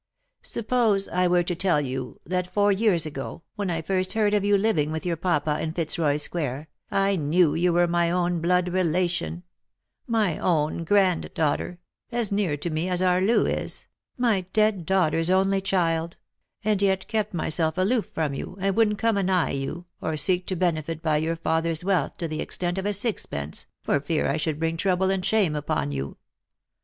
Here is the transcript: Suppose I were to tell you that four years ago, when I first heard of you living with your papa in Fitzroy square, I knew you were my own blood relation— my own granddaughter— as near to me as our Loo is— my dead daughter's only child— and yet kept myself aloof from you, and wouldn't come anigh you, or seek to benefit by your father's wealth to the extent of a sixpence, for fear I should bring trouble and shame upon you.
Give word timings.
Suppose 0.41 1.07
I 1.09 1.27
were 1.27 1.43
to 1.43 1.53
tell 1.53 1.79
you 1.79 2.19
that 2.25 2.51
four 2.51 2.71
years 2.71 3.05
ago, 3.05 3.43
when 3.55 3.69
I 3.69 3.83
first 3.83 4.13
heard 4.13 4.33
of 4.33 4.43
you 4.43 4.57
living 4.57 4.91
with 4.91 5.05
your 5.05 5.15
papa 5.15 5.59
in 5.61 5.73
Fitzroy 5.73 6.17
square, 6.17 6.69
I 6.89 7.15
knew 7.15 7.53
you 7.53 7.71
were 7.71 7.87
my 7.87 8.09
own 8.09 8.41
blood 8.41 8.69
relation— 8.69 9.43
my 10.07 10.39
own 10.39 10.85
granddaughter— 10.85 11.77
as 12.11 12.31
near 12.31 12.57
to 12.57 12.71
me 12.71 12.89
as 12.89 13.03
our 13.03 13.21
Loo 13.21 13.45
is— 13.45 13.85
my 14.27 14.41
dead 14.53 14.87
daughter's 14.87 15.29
only 15.29 15.61
child— 15.61 16.17
and 16.65 16.81
yet 16.81 17.07
kept 17.07 17.35
myself 17.35 17.77
aloof 17.77 18.07
from 18.07 18.33
you, 18.33 18.57
and 18.59 18.75
wouldn't 18.75 18.97
come 18.97 19.17
anigh 19.19 19.51
you, 19.51 19.85
or 20.01 20.17
seek 20.17 20.47
to 20.47 20.55
benefit 20.55 21.03
by 21.03 21.17
your 21.17 21.35
father's 21.35 21.83
wealth 21.83 22.17
to 22.17 22.27
the 22.27 22.41
extent 22.41 22.79
of 22.79 22.87
a 22.87 22.91
sixpence, 22.93 23.67
for 23.83 23.99
fear 23.99 24.27
I 24.27 24.37
should 24.37 24.57
bring 24.57 24.77
trouble 24.77 25.11
and 25.11 25.23
shame 25.23 25.55
upon 25.55 25.91
you. 25.91 26.17